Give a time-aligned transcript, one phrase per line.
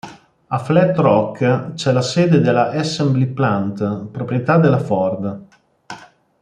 [0.47, 5.41] A Flat Rock c'è la sede della "Assembly Plant", proprietà della Ford.